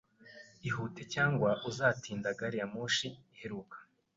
[0.67, 3.77] Ihute, cyangwa uzatinda gari ya moshi iheruka.